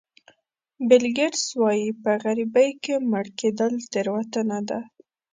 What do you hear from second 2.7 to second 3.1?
کې